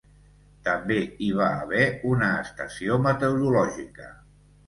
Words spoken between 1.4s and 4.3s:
va haver una estació meteorològica.